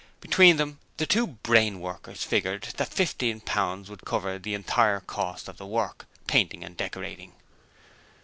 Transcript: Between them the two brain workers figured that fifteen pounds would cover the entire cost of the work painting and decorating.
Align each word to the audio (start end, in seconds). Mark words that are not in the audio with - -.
Between 0.19 0.57
them 0.57 0.79
the 0.97 1.05
two 1.05 1.27
brain 1.27 1.79
workers 1.79 2.23
figured 2.23 2.63
that 2.77 2.87
fifteen 2.91 3.39
pounds 3.39 3.87
would 3.87 4.03
cover 4.03 4.39
the 4.39 4.55
entire 4.55 4.99
cost 5.01 5.47
of 5.47 5.57
the 5.57 5.67
work 5.67 6.07
painting 6.25 6.63
and 6.63 6.75
decorating. 6.75 7.33